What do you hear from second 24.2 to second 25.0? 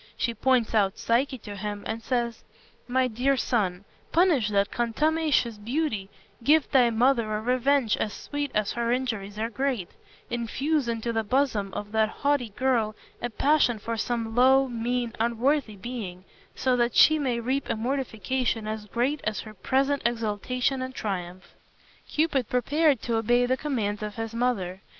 mother.